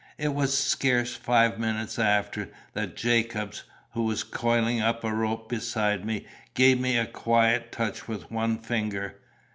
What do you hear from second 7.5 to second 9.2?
touch with one finger.